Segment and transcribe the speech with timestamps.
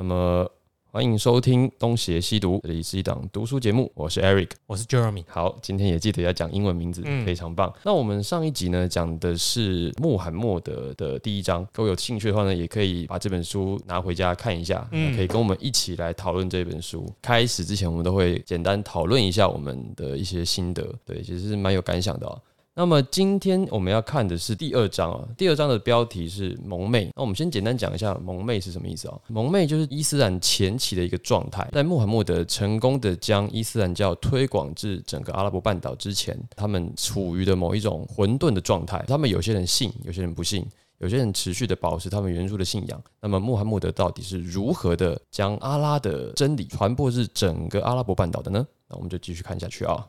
[0.00, 0.50] 那么
[0.90, 4.48] 欢迎收听东邪西毒，这里是一档读书节目，我是 Eric。
[4.66, 5.22] 我是 Jeremy。
[5.28, 7.70] 好，今天也记得要讲英文名字，嗯非常棒。
[7.84, 17.06] 那我们上一集呢讲的是穆罕默德的第一章，各位有兴趣的话呢，也可以把这本书拿回家看一下，嗯可以跟我们一起来讨论这本书。
[17.20, 22.38] 开始之前，我们都会简单讨论一下我们的一些心得，对，其实是蛮有感想的啊。
[22.74, 27.10] 那么今天我们要看的是第二章啊，第二章的标题是蒙昧。
[27.16, 29.18] 那我们先简单讲一下蒙昧是什么意思啊？
[29.28, 39.04] 蒙昧就是伊斯兰前期的一个状态，在穆罕默德成功的将伊斯兰教推广至整个阿拉伯半岛之前，他们处于的某一种混沌的状态。
[39.08, 40.64] 他们有些人信，有些人不信。
[40.98, 48.66] 有些人持续的保持他们原初的信仰，那么穆罕默德到底是如何的将阿拉的真理传播至整个阿拉伯半岛的呢？
[48.86, 50.06] 那我们就继续看下去啊。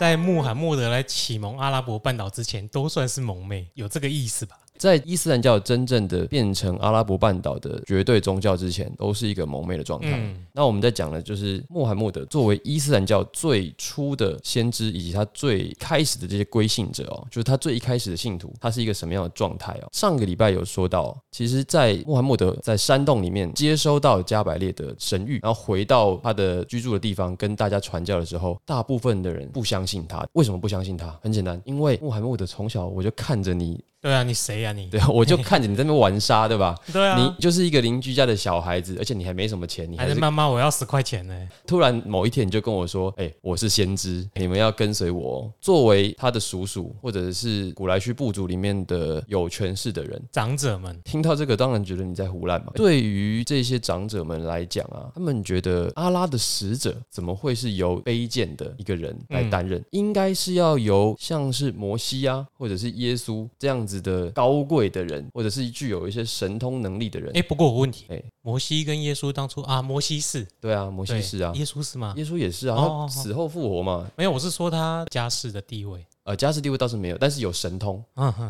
[0.00, 4.58] 在穆罕默德来启蒙阿拉伯半岛之前，都算是蒙妹，有这个意思吧？
[4.80, 10.08] 在伊斯兰教真正的变成阿拉伯半岛的绝对宗教之前，都是一个蒙昧的状态。
[10.14, 19.88] 嗯，那我们在讲的就是穆罕默德作为伊斯兰教最初的先知，以及他最开始的这些归信者哦，就是他最一开始的信徒，他是一个什么样的状态哦？
[19.92, 30.26] 上个礼拜有说到，其实，在穆罕默德在山洞里面接收到加百列的神谕，然后回到他的居住的地方跟大家传教的时候，大部分的人不相信他。
[30.32, 31.14] 为什么不相信他？
[31.20, 34.86] 很简单，因为穆罕默德从小我就看着你，对啊，你谁呀、你？
[34.86, 36.74] 对啊，我就看着你在那边玩沙，对吧？
[36.90, 41.48] 对啊，你就是一个邻居家的小孩子，而且你还没什么钱，你还是妈妈，我要十块钱呢。
[41.66, 52.72] 突然某一天你就跟我说：“哎、我是先知，你们要跟随我哦。”作为他的叔叔或者是古莱须部族里面的有权势的人，长者们，听到这个当然觉得你在胡乱嘛。
[52.74, 59.84] 对于这些长者们来讲啊，他们觉得阿拉的使者怎么会是由卑贱的一个人来担任？
[59.90, 67.34] 应该是要由像是摩西啊，或者是耶稣这样子的高贵的人，或者是具有一些神通能力的人。
[67.34, 72.12] 哎，不过我问题，哎摩西跟耶稣当初啊，摩西是，对啊，摩西是啊，耶稣是吗？
[72.18, 74.06] 耶稣也是啊，哦哦哦他死后复活嘛。
[74.16, 76.04] 没有，我是说他家世的地位。
[76.30, 78.00] 呃，家世地位倒是没有，但是有神通，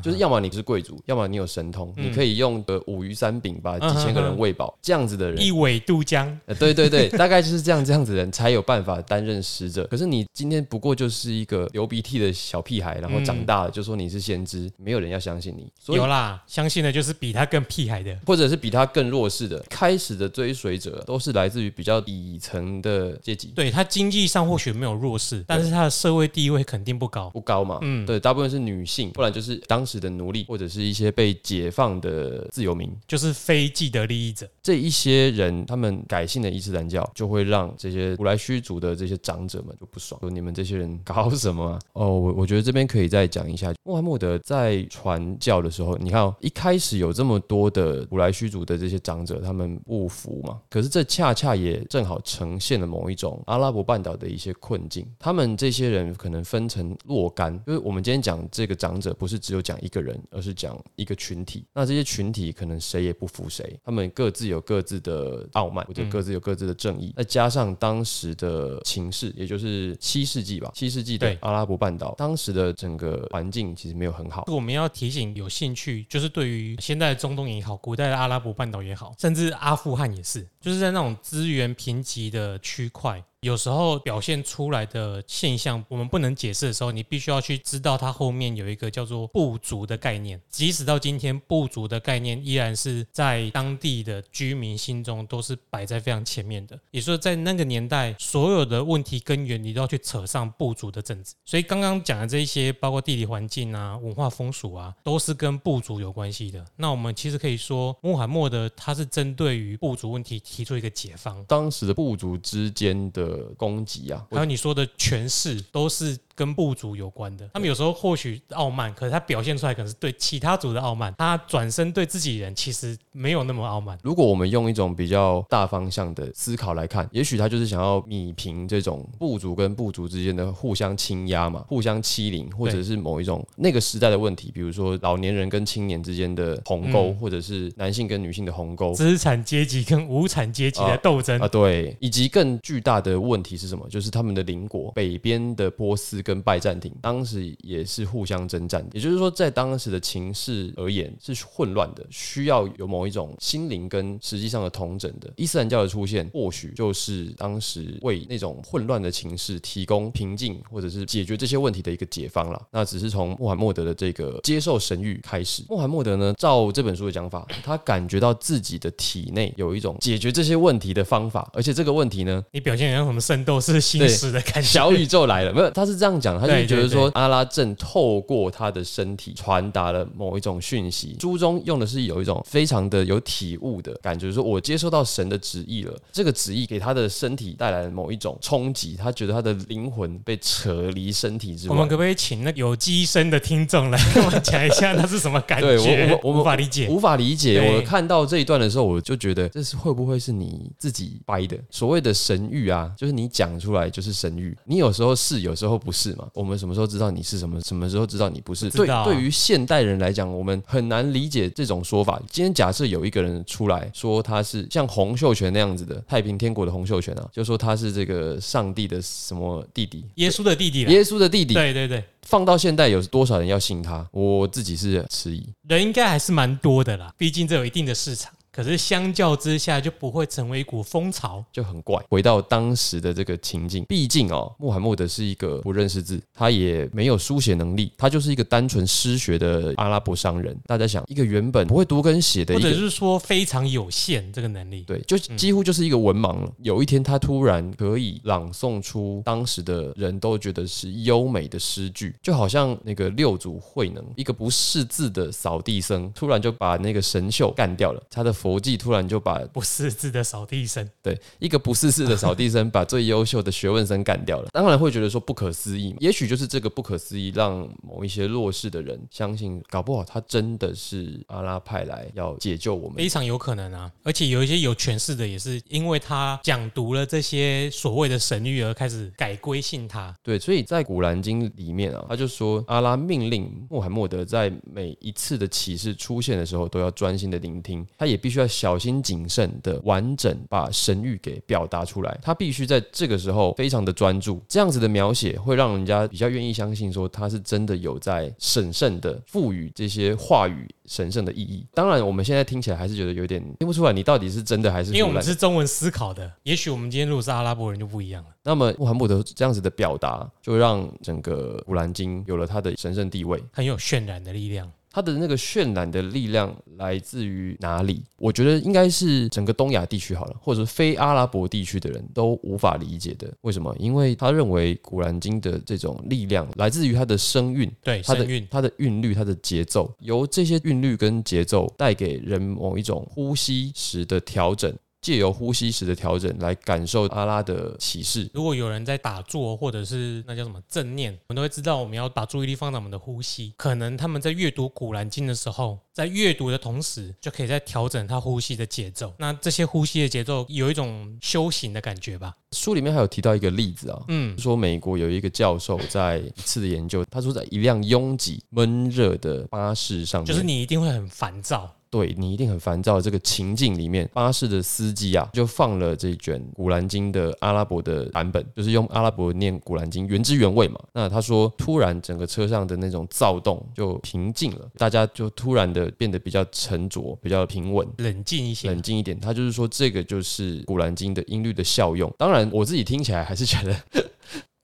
[0.02, 9.86] 就是要么你是贵族，要么你有神通，你可以用个五鱼三饼把几千个人喂饱，这样子的人一，苇渡江，呃，对对对，大概就是这样这样子的人才有办法担任使者。
[9.86, 18.14] 可是你今天不过就是一个流鼻涕的小屁孩，然后长大了就说你是先知，没有人要相信你，所以有啦，相信的就是比他更屁孩的。
[18.26, 23.48] 或者是比他更弱势的，开始的追随者都是来自于比较底层的阶级。
[23.56, 27.30] 对他经济上或许没有弱势，但是他的社会地位肯定不高。
[27.30, 32.90] 不高嘛，嗯对，大部分是女性，不然就是当时的奴隶，或者是一些被解放的自由民。
[33.06, 34.48] 就是非既得利益者。
[34.62, 55.06] 这一些人，他们改信了伊斯兰教，就会让这些古莱虚族的这些长者们就不爽，说你们这些人搞什么啊、 哦，我我觉得这边可以再讲一下，穆罕默德在传教的时候，你看、哦，一开始有这么多的古莱虚族的这些长者，他们不服嘛，可是这恰恰也正好呈现了某一种阿拉伯半岛的一些困境。
[55.18, 61.64] 他们这些人可能分成若干，就是我们今天讲这个长者，不是只有讲一个人，而是讲一个群体。
[61.72, 67.14] 那这些群体可能谁也不服谁，他们各自有各自的傲慢，或者各自有各自的正义。
[67.16, 74.44] 再加上当时的情势，也就是七世纪吧，七世纪的对阿拉伯半岛，当时的整个环境其实没有很好。
[74.48, 83.22] 我们要提醒有兴趣，就是对于现在的中东也好，古代的阿拉伯半岛也好，甚至阿富汗也是，就是在那种资源贫瘠的区块。
[83.42, 90.38] 有时候表现出来的现象，我们不能解释的时候，你必须要去知道它后面有一个叫做部族的概念。
[90.50, 96.78] 即使到今天，部族的概念依然是在当地的居民心中都是摆在非常前面的。
[96.90, 101.32] 也说，在那个年代，所有的问题根源你都要去扯上部族的政治。
[101.46, 106.62] 所以刚刚讲的这一些，包括地理环境啊、文化风俗啊，都是跟部族有关系的。
[106.76, 111.42] 那我们其实可以说，穆罕默德他是针对于部族问题提出一个解方。
[111.46, 117.48] 当时的部族之间的攻击啊，还有你说的权势，都是跟部族有关的。
[117.52, 123.98] 他们有时候或许傲慢，可是他表现出来可能是对其他族的傲慢，他转身对自己人其实没有那么傲慢。
[124.02, 138.94] 如果我们用一种比较大方向的思考来看，也许他就是想要弭平这种部族跟部族之间的互相倾压嘛，互相欺凌，或者是某一种那个时代的问题，比如说老年人跟青年之间的鸿沟，嗯或者是男性跟女性的鸿沟。
[138.94, 143.86] 资产阶级跟无产阶级的斗争，啊，对，以及更巨大的问题是什么？
[143.88, 148.86] 就是他们的邻国北边的波斯跟拜占庭，当时也是互相征战。
[148.92, 155.30] 也就是说，在当时的情势而言是混乱的，需要有某一种心灵跟实际上的同整的。
[155.36, 162.60] 伊斯兰教的出现，或许就是当时为那种混乱的情势提供平静，或者是解决这些问题的一个解方了。
[162.70, 165.62] 那只是从穆罕默德的这个接受神谕开始。
[165.68, 175.70] 穆罕默德呢，照这本书的讲法，他感觉到自己的体内有一种解决这些问题的方法，而且这个问题呢，你表现很什么圣斗士星矢的感觉，小宇宙来了，没有？
[175.70, 181.16] 他是这样讲，他就觉得说阿拉正透过他的身体传达了某一种讯息。
[181.20, 191.88] 书中用的是有一种非常的有体悟的感觉，就是说我接受到神的旨意了，这个旨意给他的身体带来了某一种冲击，他觉得他的灵魂被扯离身体之外我们。
[191.88, 196.02] 可不可以请那有机身的听众来跟我们讲一下，那是什么感对我觉？
[196.02, 196.88] 我们我们无法理解。
[196.88, 197.74] 无法理解。
[197.74, 201.58] 我看到这一段的时候，我就觉得这是会不会是你自己掰的？
[201.70, 204.54] 所谓的神谕啊，就是你讲出来就是神谕。
[204.66, 206.28] 你有时候是，有时候不是嘛。
[206.34, 207.58] 我们什么时候知道你是什么？
[207.62, 208.68] 什么时候知道你不是？
[208.68, 212.20] 对对于现代人来讲，我们很难理解这种说法。
[212.30, 220.82] 今天假设有一个人出来说他是像洪秀全那样子的太平天国的洪秀全啊，就说他是这个上帝的什么弟弟，耶稣的弟弟。
[220.82, 221.54] 耶稣的弟弟。
[221.54, 224.06] 对对对，放到现代有多少人要信他？
[224.12, 225.48] 我自己是迟疑。
[225.66, 228.30] 人应该还是蛮多的啦，毕竟这有一定的市场。
[228.52, 231.44] 可是相较之下，就不会成为一股风潮。
[231.52, 232.02] 就很怪。
[232.08, 240.58] 回到当时的这个情境，毕竟哦，穆罕默德是一个不认识字，他也没有书写能力，他就是一个单纯失学的阿拉伯商人。
[240.66, 242.54] 大家想，一个原本不会读跟写的。
[242.54, 244.82] 或者是说非常有限这个能力。
[244.82, 246.52] 对，就几乎就是一个文盲了。
[246.58, 258.02] 有一天，他突然可以朗诵出当时的人都觉得是优美的诗句，就好像那个六祖慧能，一个不识字的扫地僧，突然就把那个神秀干掉了。
[258.10, 265.98] 他的佛技突然就把不识字的扫地僧，对，一个不识字的扫地僧把最优秀的学问生干掉了，当然会觉得说不可思议嘛。
[266.00, 272.96] 也许就是这个不可思议，让某一些弱势的人相信，搞不好他真的是阿拉派来要解救我们。
[272.96, 273.92] 非常有可能啊。
[274.04, 280.16] 而且有一些有权势的，也是因为他讲读了这些所谓的神谕而开始改归信他。
[280.22, 301.66] 对，所以在《古兰经》里面啊，他就说阿拉命令穆罕默德在每一次的启示出现的时候，都要专心的聆听，他也必须要小心谨慎的完整把神谕给表达出来，他必须在这个时候非常的专注，这样子的描写会让人家比较愿意相信说他是真的有在审慎的赋予这些话语神圣的意义。
[301.74, 308.30] 当然，我们现在听起来还是觉得有点听不出来，你到底是真的还是因为我们是中文思考的，也许我们今天如果是阿拉伯人就不一样了。
[308.42, 313.42] 那么穆罕默德这样子的表达，就让整个古兰经有了它的神圣地位。
[313.52, 314.70] 很有渲染的力量。
[314.92, 318.02] 它的那个渲染的力量来自于哪里？
[318.16, 323.32] 我觉得应该是整个东亚地区好了，或者非阿拉伯地区的人都无法理解的。
[323.42, 323.74] 为什么？
[323.78, 327.70] 因为他认为《古兰经》的这种力量来自于它的声韵。
[327.82, 338.30] 对，它的声韵它的韵律、它的节奏，由这些韵律跟节奏带给人某一种呼吸时的调整，借由呼吸时的调整来感受阿拉的启示。
[338.34, 343.54] 如果有人在打坐，或者是那叫什么正念，我们都会知道我们要把注意力放在我们的呼吸。
[343.56, 349.14] 可能他们在阅读《古兰经》的时候，在阅读的同时，就可以在调整他呼吸的节奏。
[349.18, 352.34] 那这些呼吸的节奏有一种修行的感觉吧？
[352.52, 361.74] 书里面还有提到一个例子啊，嗯，说美国有一个教授在一次的研究，他说在一辆拥挤闷热的巴士上面，就是你一定会很烦躁。
[361.90, 370.78] 对你一定很烦躁的这个情境里面，巴士的司机啊，就放了这卷《古兰经》的阿拉伯的版本，就是用阿拉伯念《古兰经》原汁原味嘛。
[370.92, 377.86] 那他说，突然整个车上的那种躁动就平静了，大家就突然的变得比较沉着、比较平稳。
[377.98, 382.12] 冷静一些冷，静一点，他就是说这个就是《古兰经》的音律的效用。
[382.16, 383.74] 当然，我自己听起来还是觉得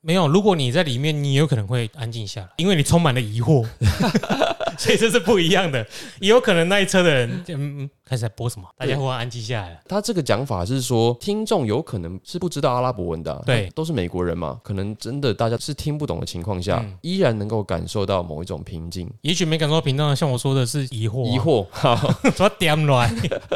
[0.00, 0.28] 没有。
[0.28, 3.66] 如果你在里面，你有可能会安静下来，因为你充满了疑惑，
[4.76, 5.87] 所以这是不一样的。
[6.21, 9.80] 也有可能那一车的人，嗯，嗯开始在播什么，大家忽然安静下来了。
[9.88, 21.66] 他这个讲法是说，听众有可能是不知道阿拉伯文的啊、对都是美国人嘛，可能真的大家是听不懂的情况下，嗯依然能够感受到某一种平静、也许没感受到平淡，像我说的是疑惑、疑，惑。
[21.71, 21.97] 好，
[22.37, 23.12] 说点来。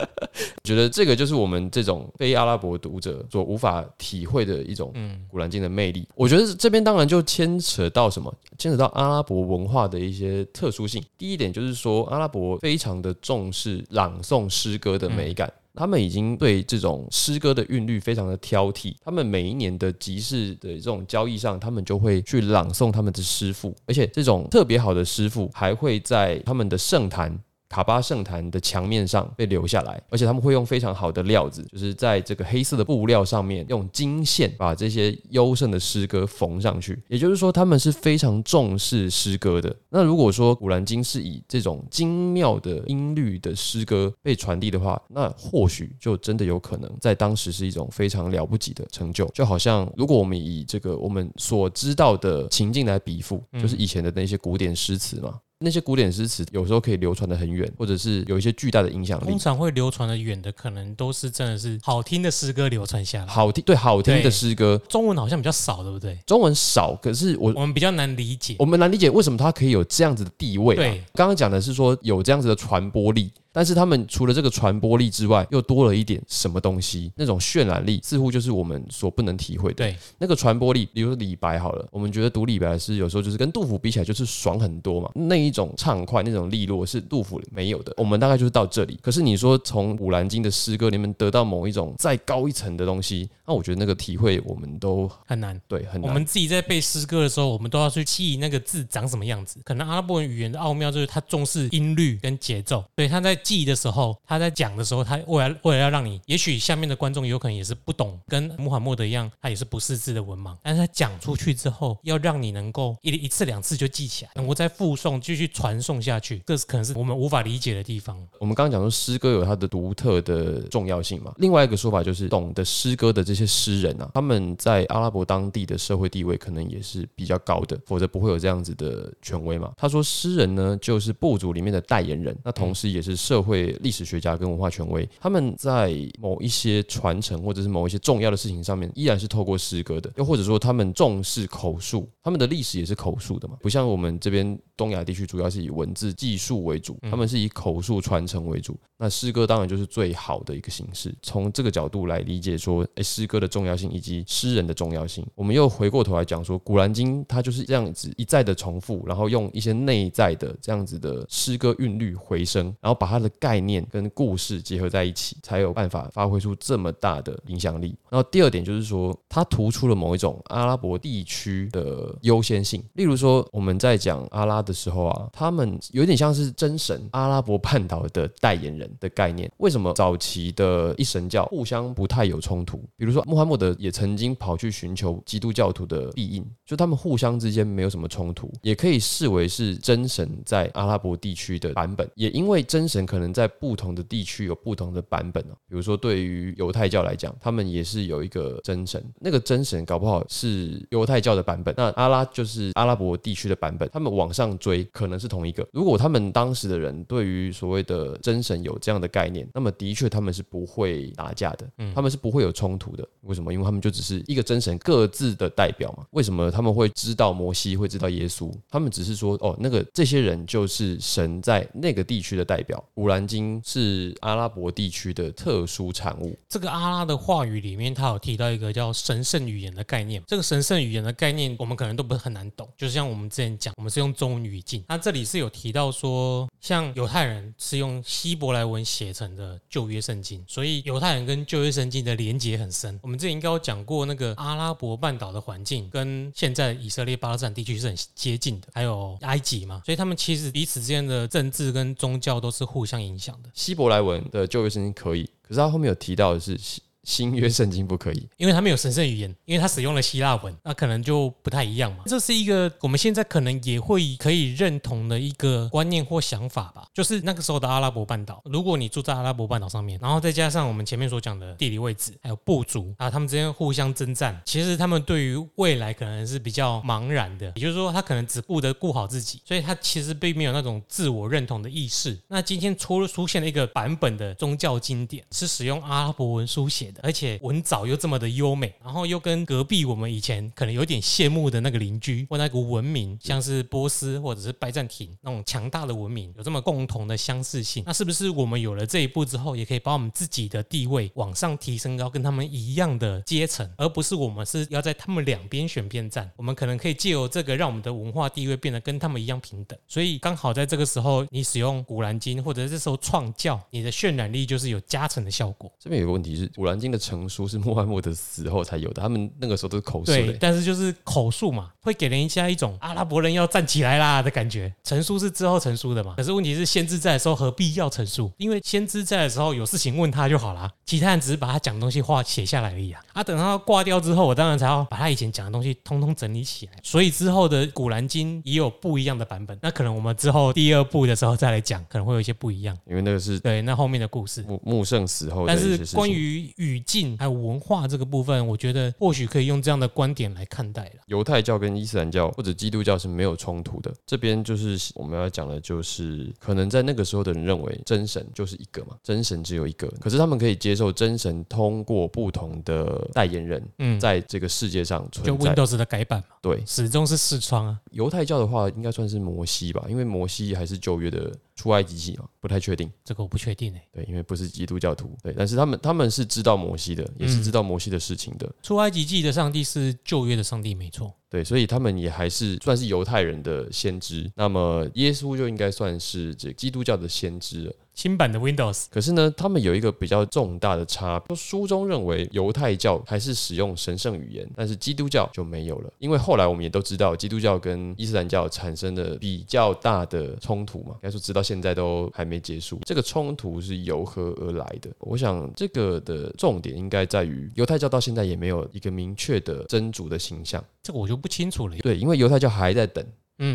[0.62, 6.07] 觉得这个就是我们这种非阿拉伯读者所无法体会的一种嗯，古兰经的魅力。
[6.15, 11.03] 我觉得这边当然就牵扯到什么，牵扯到阿拉伯文化的一些特殊性。
[11.21, 15.53] 第一点就是说，阿拉伯非常的重视朗诵诗歌的美感。
[15.75, 27.39] 他们已经对这种诗歌的韵律非常的挑剔，他们每一年的集市的这种交易上，他们就会去朗诵他们的诗赋，而且这种特别好的诗赋还会在他们的圣坛
[27.71, 37.00] 卡巴圣坛的墙面上被留下来，而且他们会用非常好的料子，就是在这个黑色的布料上面用金线把这些优胜的诗歌缝上去。
[37.07, 39.75] 也就是说，他们是非常重视诗歌的。
[39.89, 49.27] 那如果说《古兰经》是以这种精妙的音律的诗歌被传递的话，那或许就真的有可能在当时是一种非常了不起的成就。
[49.27, 55.39] 就好像如果我们以这个我们所知道的情境来比附，就是以前的那些古典诗词嘛。
[55.62, 59.38] 那些古典诗词有时候可以流传的很远，或者是有一些巨大的影响力通。
[59.38, 63.26] 常会流传的远的，可能都是真的是好听的诗歌流传下来。
[63.26, 66.19] 好听对好听的诗歌，中文好像比较少，对不对？
[66.26, 68.57] 中文少，可是我我们比较难理解。
[68.59, 70.79] 我们难理解为什么它可以有这样子的地位、啊。
[70.79, 77.12] 对，刚刚讲的是说有这样子的传播力，但是他们除了这个传播力之外，又多了一点什么东西？
[77.16, 79.76] 那种渲染力似乎就是我们所不能体会的。
[79.76, 87.92] 对，那个传播力，比如说李白好了，我们觉得读李白的诗有时候就是跟杜甫比起来就是爽很多嘛，那一种畅快、那种利落是杜甫没有的。
[87.97, 88.99] 我们大概就是到这里。
[89.02, 95.61] 可是你说从《古兰经》的诗歌里面得到某一种再高一层的东西，那我觉得那个体会我们都很难。
[95.66, 96.09] 对很难。
[96.09, 99.59] 我们自己在背诗歌的时候，我们都要去记忆那个字长什么样子。
[99.64, 118.16] 可能阿拉伯文语言的奥妙就是它重视音律跟节奏，所以他在记的时候，他在讲的时候，他为了为了要让你，也许下面的观众有可能也是不懂，跟穆罕默德一样，他也是不识字的文盲，但是他讲出去之后，要让你能够一一次两次就记起来，能够再复诵，继续传送下去，这是可能是我们无法理解的地方。
[118.38, 129.73] 我们刚刚讲说诗歌有它的独特的重要性嘛，另外一个说法就是懂得诗歌的这些诗人啊，他们在阿拉伯当地的社会地位可能也是比较高的，否则不会有这样子的权威嘛。
[129.76, 148.77] 他说诗人呢就是部族里面的代言人，那同时也是社会历史学家跟文化权威，他们在某一些传承或者是某一些重要的事情上面，依然是透过诗歌的，又或者说他们重视口述，他们的历史也是口述的嘛，不像我们这边东亚地区主要是以文字记述为主，他们是以口述传承为主。
[148.99, 151.15] 那诗歌当然就是最好的一个形式。
[151.23, 167.95] 从这个角度来理解说，诶，诗歌的重要性以及诗人的重要性，我们又回过头来讲说，《古兰经》它就是这样子一再的重复，然后用一些内在的这样子的诗歌韵律回声，然后把它的概念跟故事结合在一起，才有办法发挥出这么大的影响力。
[168.09, 172.83] 然后第二点就是说，它突出了某一种阿拉伯地区的优先性。
[172.95, 179.50] 例如说，我们在讲阿拉的时候啊，他们有点像是真神阿拉伯半岛的代言人的概念。
[179.59, 182.79] 为什么早期的一神教互相不太有冲突？
[182.97, 192.09] 比如说，穆罕默德也曾经跑去寻求基督教徒的庇应，就他们互相之间没有什么冲突，也可以视为是真神在阿拉伯地区的版本。
[192.15, 205.67] 也因为真神可能在不同的地区有不同的版本哦，比如说对于犹太教来讲，他们也是有一个真神，那个真神搞不好是犹太教的版本，那阿拉就是阿拉伯地区的版本，他们往上追可能是同一个。
[205.73, 213.05] 如果他们当时的人对于所谓的真神有这样的概念，那么的确他们是不会打架的，嗯他们是不会有冲突的。
[213.23, 213.52] 为什么？
[213.52, 216.07] 因为他们就只是一个真神各自的代表嘛。
[216.12, 218.52] 为什么他们会知道摩西，会知道耶稣？
[218.71, 222.83] 他们只是说，哦，那个这些人就是神在那个地区的代表。
[223.00, 226.38] 古兰经是阿拉伯地区的特殊产物。
[226.50, 230.23] 这个阿拉的话语里面，他有提到一个叫神圣语言的概念。
[230.26, 232.69] 这个神圣语言的概念，我们可能都不是很难懂。
[232.76, 243.00] 就是像我们之前讲，我们是用中文语境，那这里是有提到说，像犹太人是用希伯来文写成的旧约圣经，所以犹太人跟旧约圣经的连结很深。
[243.02, 253.49] 我们之前应该有讲过，那个阿拉伯半岛的环境跟现在以色列巴勒斯坦地区是很接近的，还有埃及嘛，所以他们其实彼此之间的政治跟宗教都是互相相影响的。
[253.54, 256.59] 希伯来文的旧约圣经可以，可是他后面有提到的是
[257.04, 258.28] 新约圣经不可以。
[258.37, 262.04] 因为它没有神圣语言，因为它使用了希腊文，那可能就不太一样嘛。
[262.07, 266.87] 这是一个我们现在可能也会可以认同的一个观念或想法吧。
[266.95, 277.52] 就是那个时候的阿拉伯半岛，如果你住在阿拉伯半岛上面，然后再加上我们前面所讲的地理位置，还有部族啊，他们之间互相征战，其实他们对于未来可能是比较茫然的。
[277.57, 282.19] 也就是说，他可能只顾得顾好自己，所以他其实并没有那种自我认同的意识。
[282.28, 297.82] 那今天出出现了一个版本的宗教经典，是使用阿拉伯文书写的，而且文藻又这么的优美，然后又跟隔壁我们以前可能有点羡慕的那个邻居或那个文明，像是波斯或者是拜占庭那种强大的文明，有这么共同的相似性。
[297.87, 306.30] 那是不是我们有了这一步之后，也可以把我们自己的地位往上提升到跟他们一样的阶层，而不是我们是要在他们两边选边站？
[306.37, 309.78] 我们可能可以借由这个，让我们的文化地位变得跟他们一样平等。
[309.87, 315.70] 所以刚好在这个时候，你使用古兰经，或者这时候创教，你的渲染力就是有加成的效果。
[315.78, 320.39] 这边有个问题是，《古兰经》的成书是穆罕默德死后才有的，他们那个时候都是口述对，的。
[320.41, 324.73] 但是就是口述嘛，会给人家一种阿拉伯人要站起来啦的感觉。
[324.83, 328.31] 成书是之后成书的嘛，可是问题是先知在的时候何必要成书？
[328.39, 333.01] 因为先知在的时候有事情问他就好啦，其他人只是把他讲的东西话写下来而已啊。
[333.13, 336.73] 啊，等他挂掉之后，我当然才要把他以前讲的东西通通整理起来。
[336.83, 342.77] 所以之后的《古兰经》也有不一样的版本，那可能我们之后第二部的时候再来讲，可能会有一些不一样。
[342.87, 344.43] 因为那个是对，那后面的故事。
[344.43, 345.81] 穆穆圣死后但是。
[345.95, 351.00] 关于语境还有文化这个部分，我觉得或许可以用这样的观点来看待了。
[351.07, 353.93] 犹太教跟伊斯兰教或者基督教是没有冲突的。
[354.07, 365.55] 这边就是我们要讲的，就是可能在那个时候的人认为真神就是一个嘛，真神只有一个，可是他们可以接受真神通过不同的代言人，嗯，在这个世界上就存在。
[365.55, 367.81] 就 Windows 的改版嘛，对，始终是视窗啊。
[367.93, 372.90] 犹太教的话，应该算是摩西吧，因为摩西还是旧约的出埃及记啊，不太确定。
[373.05, 381.12] 这个我不确定诶、欸对，因为不是基督教徒，对，但是他们他们是知道摩西的，也是知道摩西的事情的，出埃及记的上帝是旧约的上帝，没错。
[381.29, 384.29] 对，所以他们也还是算是犹太人的先知。
[384.35, 387.73] 那么耶稣就应该算是这基督教的先知了。
[388.00, 395.92] 新版的 Windows 可是呢，他们有一个比较重大的差别，书中认为犹太教还是使用神圣语言，但是基督教就没有了。
[395.99, 402.80] 因为后来我们也都知道，基督教跟伊斯兰教产生的比较大的冲突嘛，应该说直到现在都还没结束。
[402.87, 404.90] 这个冲突是由何而来的？
[405.00, 410.64] 我想这个的重点应该在于犹太教到现在也没有一个明确的真主的形象。
[410.83, 411.76] 这个我就不清楚了。
[411.83, 413.04] 对，因为犹太教还在等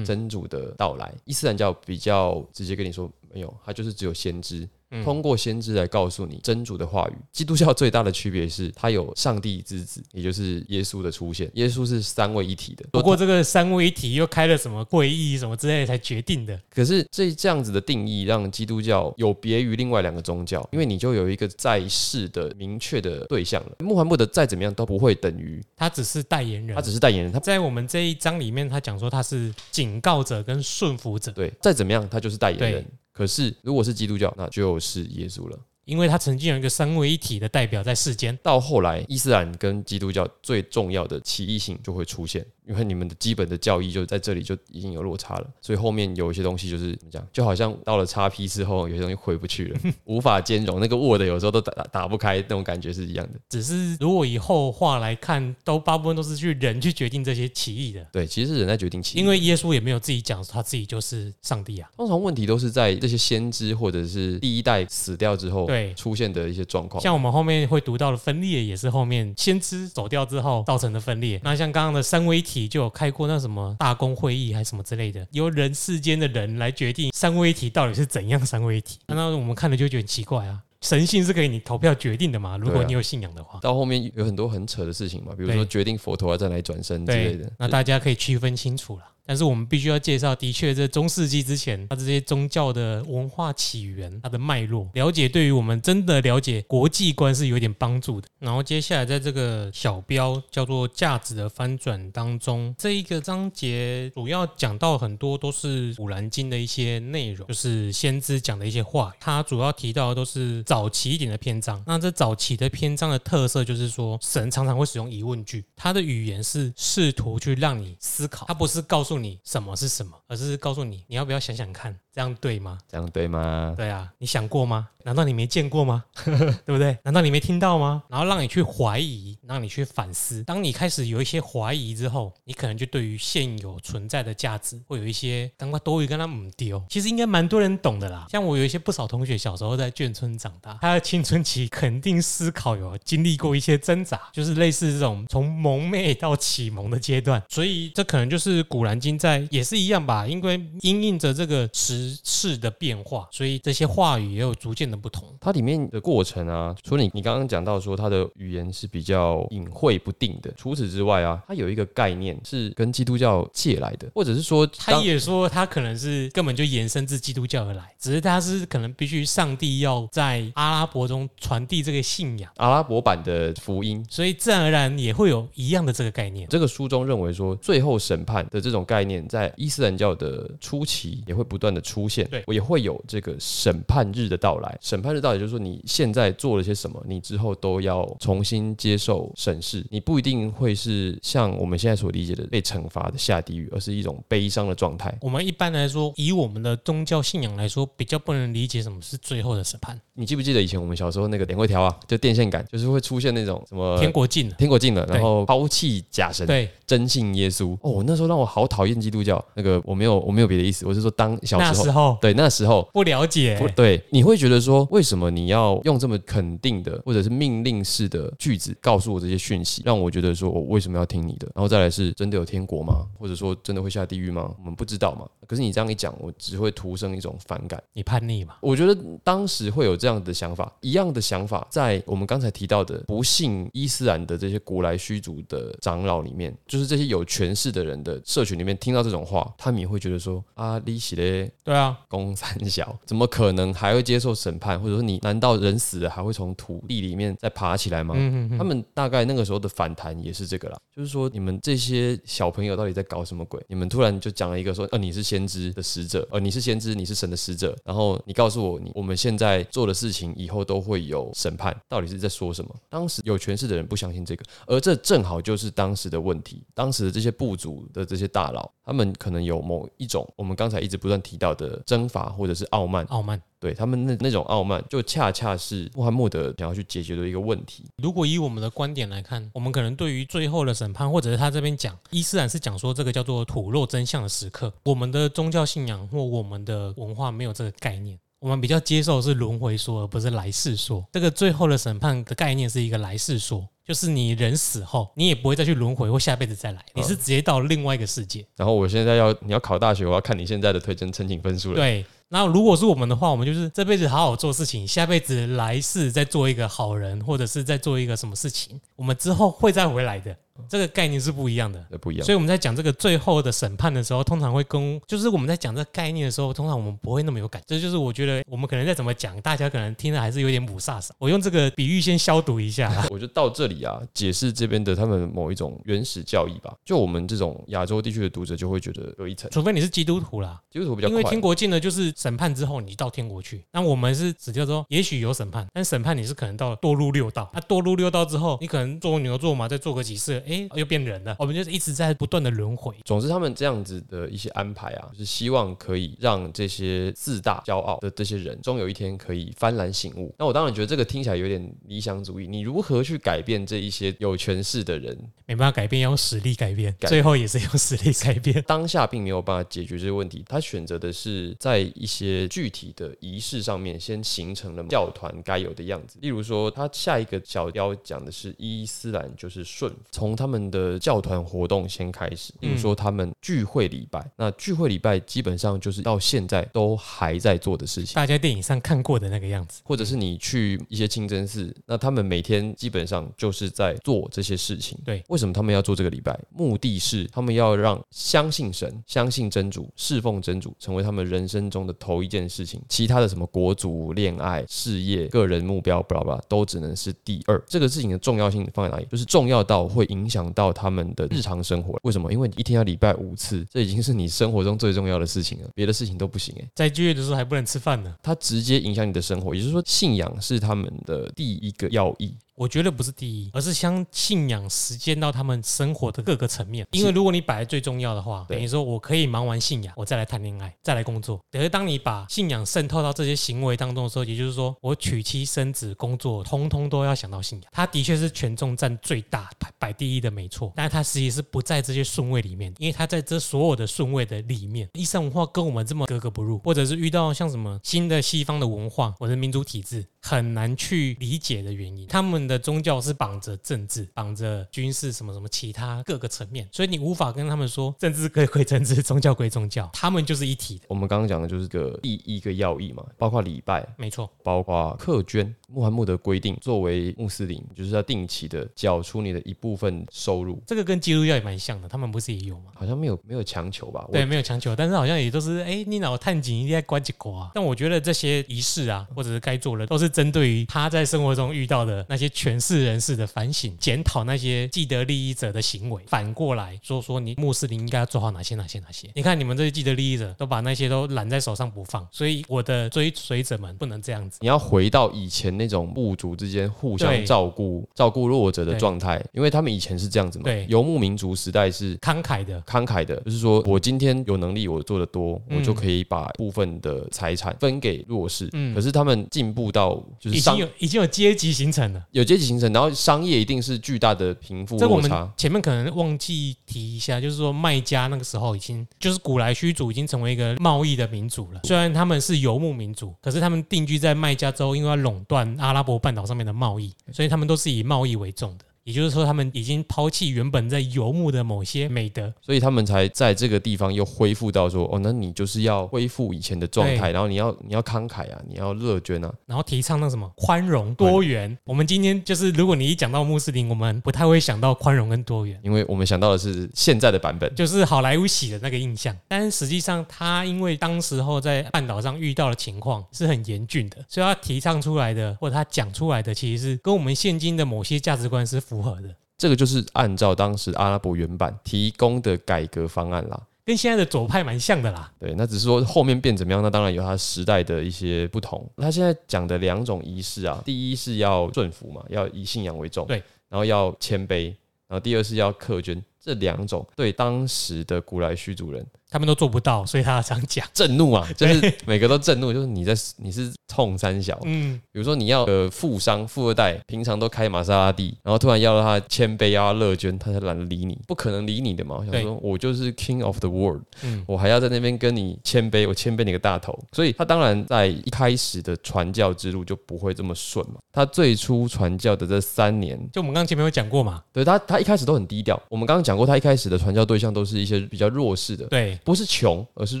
[0.04, 1.12] 真主的到来。
[1.24, 4.68] 伊斯兰教比较直接跟你说，没有，他就是只有先知，
[5.02, 7.14] 通过先知来告诉你真主的话语。
[7.32, 11.50] 基督教最大的区别是，它有上帝之子，也就是耶稣的出现。
[11.54, 12.84] 耶稣是三位一体的。
[12.92, 16.60] 不过这个三位一体又开了什么会议什么之类的才决定的。
[16.70, 23.72] 可是这这样子的定义，让基督教有别于另外两个宗教，因为你就有一个在世的明确的对象了。
[23.80, 32.86] 穆罕默德再怎么样都不会等于他只是代言人他，只是代言人，他在我们这一章里面，他讲说他是警告者跟顺服者，对再怎么样他就是代言人对。
[33.14, 35.58] 可是如果是基督教，那就是耶稣了。
[35.84, 38.36] 因为他曾经有一个三位一体的代表在世间。
[38.42, 50.80] 到后来，伊斯兰跟基督教最重要的歧义性就会出现，因为你们的基本的教义就在这里就已经有落差了，所以后面有一些东西就是怎么讲，就好像到了叉 P 之后，有些东西回不去了， 无法兼容。
[50.80, 53.38] 那个 Word 有时候都打打打不开，那种感觉是一样的。
[53.48, 61.90] 只是如果以后话来看，都大部分都是去人去决定这些歧义的，对，其实是人在决定歧义，因为耶稣也没有自己讲他自己就是上帝啊。
[61.96, 67.02] 通常问题都是在这些先知或者是第一代死掉之后，对出现的一些状况。
[67.02, 71.38] 像我们后面会读到的分裂，也是后面先知走掉之后造成的分裂。
[71.44, 78.98] 那像刚刚的三位一体就有开过那什么大公会议还是什么之类的，由人世间的人来决定三位一体到底是怎样三位一体。
[79.06, 82.56] 那我们看了就觉得很奇怪啊，神性是可以你投票决定的嘛？
[82.56, 83.58] 如果你有信仰的话。
[83.60, 87.50] 到后面有很多很扯的事情嘛，比如说决定佛陀要再来转身之类的，。
[87.58, 89.02] 那大家可以区分清楚了。
[89.26, 98.28] 但是我们必须要介绍，的确，在中世纪之前，它这些宗教的文化起源、它的脉络，了解对于我们真的了解国际观是有一点帮助的。
[98.38, 109.12] 然后接下来在这个小标叫做“价值的翻转”当中，这一个章节主要讲到很多都是《古兰经》的一些内容，就是先知讲的一些话。
[109.18, 111.82] 它主要提到的都是早期一点的篇章。
[111.86, 122.78] 那这早期的篇章的特色就是说，神常常会使用疑问句，他的语言是试图去让你思考，他不是告诉你什么是什么，而是告诉你你要不要想想看，这样对吗？
[122.88, 123.74] 这样对吗？
[123.76, 124.88] 对啊，你想过吗？
[125.02, 126.04] 难道你没见过吗？
[126.24, 126.96] 对不对？
[127.02, 128.04] 难道你没听到吗？
[128.08, 130.42] 然后让你去怀疑，让你去反思。
[130.44, 136.82] 当你开始有一些怀疑之后，你可能就对于现有存在的价值会有一些刚刚多余跟他们丢。
[136.88, 138.26] 其实应该蛮多人懂的啦。
[138.30, 147.42] 像我有一些不少同学小时候在眷村长大，他的青春期肯定思考有经历过一些挣扎，就是类似这种从蒙昧到启蒙的阶段。
[147.50, 155.24] 所以这可能就是《古兰经》在也是一样吧，因为因应着这个时事的变化，所以这些话语也有逐渐的不同。
[155.40, 174.04] 它里面的过程啊，除了你你刚刚讲到说它的语言是比较隐晦不定的，除此之外啊，它有一个概念是跟基督教借来的，或者是说他也说，他可能是根本就延伸自基督教而来，只是他是可能必须上帝要在阿拉伯中传递这个信仰，阿拉伯版的福音。
[174.08, 176.48] 所以自然而然也会有一样的这个概念。
[176.48, 184.76] 这个书中认为说，最后审判的这种概念，在伊斯兰教的初期也会不断的出出现，对我也会有这个审判日的到来。
[184.80, 189.84] 审判日到来就是说，你现在做了些什么，你之后都要重新接受审视。
[189.90, 195.16] 你不一定会是像我们现在所理解的被惩罚的下地狱，而是一种悲伤的状态。
[195.20, 200.00] 我们一般来说，以我们的宗教信仰来说，比较不能理解什么是最后的审判。
[200.14, 207.76] 你记不记得以前我们小时候那个点会条啊，就电线杆，就是会出现那种什么天国尽了，天国尽了，然后抛弃假神，对，真信耶稣。
[207.82, 209.44] 哦，那时候让我好讨厌基督教。
[209.54, 221.46] 那个我没有我没有别的意思，我是说当小时候时候对那时候不了解不，对，你会觉得说，为什么你要用这么肯定的或者是命令式的句子告诉我这些讯息，让我觉得说我为什么要听你的？
[221.54, 223.06] 然后再来是真的有天国吗？
[223.18, 224.54] 或者说真的会下地狱吗？
[224.58, 225.28] 我们不知道嘛。
[225.46, 227.82] 可是你这样一讲，我只会徒生一种反感。
[227.92, 228.54] 你叛逆嘛？
[228.60, 244.80] 我觉得当时会有这样的想法，一样的想法，在我们刚才提到的不信伊斯兰的这些古来虚族的长老里面，就是这些有权势的人的社群里面，听到这种话，他们也会觉得说啊，利息嘞，对啊，公三小，怎么可能还会接受审判？
[244.80, 248.14] 或者说你难道人死了还会从土地里面再爬起来吗？
[248.16, 253.60] 嗯嗯嗯，他们大概那个时候的反弹也是这个啦，就是说你们这些小朋友到底在搞什么鬼？
[253.68, 262.74] 你们突然就讲了一个说，呃，你是先知的使者，呃，你是先知，你是神的使者，然后你告诉我，你我们现在做的事情以后都会有审判，到底是在说什么？
[262.88, 266.62] 当时有权势的人不相信这个，而这正好就是当时的问题。
[266.74, 273.40] 当时的这些部族的这些大佬，他们可能有某一种我们刚才一直不断提到的征伐或者是傲慢，傲慢。
[273.60, 277.84] 对他们那那种傲慢，就恰恰是穆罕默德想要去解决的一个问题。
[277.96, 288.18] 如果以我们的观点来看，我们可能对于最后的审判，或者是他这边讲伊斯兰是讲说这个叫做吐露真相的时刻，我们的宗教信仰或我们的文化没有这个概念。
[288.44, 291.02] 我们比较接受的是轮回说，而不是来世说。
[291.10, 298.46] 这个最后的审判的概念是一个来世说，就是你人死后，你也不会再去轮回或下辈子再来，你是直接到另外一个世界。
[298.54, 301.76] 然后我现在要你要考大学，我要看你现在的推甄申请分数了。
[301.76, 310.36] 对，那如果是我们的话，我们就是这辈子好好做事情，下辈子来世再做一个好人，或者是再做一个什么事情，我们之后会再回来的。
[310.68, 311.84] 这个概念是不一样的。
[311.90, 312.32] 那不一样所。
[312.32, 317.60] 以我们在讲这个最后的审判的时候，通常会跟就是我们在讲这个概念的时候，通常我们不会那么有感。
[317.66, 321.12] 这就是我觉得我们可能再怎么讲，大家可能听的还是有点母萨萨。
[321.18, 322.88] 我用这个比喻先消毒一下。
[323.10, 326.72] 我就到这里啊，解释这边的他们某一种原始教义吧。
[326.84, 331.40] 就我们这种亚洲地区的读者就会觉得有一层，除非你是基督徒啦，基督徒比较快因为天。
[331.40, 333.62] 国进的就是审判之后，你到天国去。
[333.70, 337.50] 那我们是只叫做也许有审判，但审判你是可能到堕入六道。
[337.52, 341.36] 那堕入六道之后，你可能做牛做马，再做个几次，哎，又变人了。
[341.38, 342.94] 我们就是一直在不断的轮回。
[343.04, 350.34] 总之，他们这样子的一些安排啊，就是希望可以让这些自大、骄傲的这些人，终有一天可以幡然醒悟。
[350.38, 352.46] 那我当然觉得这个听起来有点理想主义。
[352.46, 355.14] 你如何去改变这一些有权势的人？
[355.44, 358.64] 没办法改变，要用实力改变，改最后也是用实力改变。
[358.66, 366.18] 当下并没有办法解决这个问题，他选择的是在一些具体的仪式上面，先形成了教团该有的样子。
[366.20, 372.52] 例如说，他下一个小雕讲的是伊斯兰就是顺服，从他们的教团活动先开始。
[372.60, 378.14] 例如说，他们聚会礼拜，那聚会礼拜基本上就是到现在都还在做的事情。
[378.14, 379.82] 大家电影上看过的那个样子。
[379.84, 384.98] 或者是你去一些清真寺，那他们每天基本上就是在做这些事情。
[385.04, 386.38] 对，为什么他们要做这个礼拜？
[386.50, 397.62] 目的是他们要让相信神、相信真主、侍奉真主成为他们人生中的头一件事情，其他的什么国足、恋爱、事业、个人目标，巴拉巴拉，都只能是第二。
[397.66, 399.06] 这个事情的重要性放在哪里？
[399.10, 401.98] 就是重要到会影响到他们的日常生活。
[402.02, 402.32] 为什么？
[402.32, 406.68] 因为你一天要礼拜五次，这已经是你生活中最重要的事情了，别的事情都不行诶。
[406.74, 408.14] 在聚会的时候还不能吃饭呢。
[408.22, 412.34] 它直接影响你的生活，也就是说，信仰是他们的第一个要义。
[412.56, 416.86] 我觉得不是第一，而是将信仰实践到他们生活的各个层面。
[416.92, 421.40] 因为如果你摆在最重要的话，等于说我可以忙完信仰，我再来谈恋爱，再来工作。
[421.50, 427.70] 可是当你把信仰渗透到这些行为当中的时候，也就是说，我娶妻生子、工作，通通都要想到信仰。
[427.72, 430.72] 它的确是权重占最大、排摆第一的，没错。
[430.76, 442.06] 但是它实际是不在这些顺位里面，因为它在这所有的顺位的里面，伊斯兰文化跟我们这么格格不入，或者是遇到像什么新的西方的文化或者民主体制，很难去理解的原因。
[442.08, 450.86] 他们的宗教是绑着政治、绑着军事什么什么其他各个层面，所以你无法跟他们说政治归归政治，宗教归宗教，他们就是一体的。
[450.88, 455.54] 我们刚刚讲的就是个第一个要义嘛，包括礼拜，没错，包括课捐。
[455.68, 462.70] 穆罕默德规定，作为穆斯林，就是要定期的缴出你的一部分收入，这个跟基督教也蛮像的，他们不是也有吗？
[462.76, 464.08] 好像没有没有强求吧？
[464.12, 467.50] 对，没有强求，但是好像也都是，哎，你脑探井一定要关几瓜。
[467.54, 479.10] 但我觉得这些仪式啊，或者是该做的，都是针对于他在生活中遇到的那些权势人士的反省、检讨那些既得利益者的行为，反过来说说你穆斯林应该要做好哪些哪些哪些。
[479.14, 484.38] 你看你们这些既得利益者都把那些都揽在手上不放，所以我的追随者们不能这样子。
[484.40, 490.44] 你要回到以前那种部族之间互相照顾、照顾弱者的状态，因为他们以前是这样子嘛。
[490.44, 498.48] 对游牧民族时代是慷慨的，慷慨的，就是说我今天有能力，我做的多，嗯我就可以把部分的财产分给弱势。
[498.52, 502.04] 嗯可是他们进步到就是已经有已经有阶级形成了。
[502.10, 505.32] 有阶级形成，然后商业一定是巨大的贫富这个我们差。
[505.36, 511.60] 前面可能忘记提一下，就是说卖家那个时候已经就是古来虚族已经成为一个贸易的民族了。
[511.64, 518.64] 虽然他们是游牧民族，可是他们定居在麦加州，因为要垄断阿拉伯半岛上面的贸易，所以他们都是以贸易为重的。
[518.84, 531.56] 也就是说，他们已经抛弃原本在游牧的某些美德，所以他们才在这个地方又恢复到说，哦，那你就是要恢复以前的状态，然后你要你要慷慨啊，你要乐捐啊，然后提倡那什么宽容多元。
[531.64, 535.58] 我们今天就是，如果你一讲到穆斯林，我们不太会想到宽容跟多元。
[535.62, 553.40] 因为我们想到的是现在的版本，就是好莱坞洗的那个印象，但实际上他因为当时候在半岛上遇到的情况是很严峻的，所以他提倡出来的或者他讲出来的，其实是跟我们现今的某些价值观是符合的，这个就是按照当时阿拉伯原版提供的改革方案啦。
[553.66, 555.10] 跟现在的左派蛮像的啦。
[555.18, 558.70] 对，那只是说后面变怎么样，那当然有它时代的一些不同。
[558.76, 564.48] 他现在讲的两种仪式啊，第一是要顺服嘛，要以信仰为重，对，然后要谦卑，
[564.86, 570.66] 然后第二是要克捐，这两种对当时的古来虚族人他们都做不到，所以他这样讲。
[570.74, 581.94] 震怒啊，就是每个都震怒，就是你在你是冲三小，嗯，比如说你要呃富商富二代，平常都开玛莎拉蒂，然后突然要他谦卑，要他乐捐，他才懒得理你，不可能理你的嘛。
[582.00, 586.76] 我想对说，我就是 King of the World，嗯我还要在那边跟你谦卑，我谦卑你个大头。
[586.90, 590.80] 所以他当然在一开始的传教之路就不会这么顺嘛。
[590.90, 595.62] 他最初传教的这三年，就我们刚刚前面有讲过嘛，对他他一开始都很低调。
[595.68, 600.00] 我们刚刚讲过，他一开始的传教对象都是一些比较弱势的，对，不是穷，而是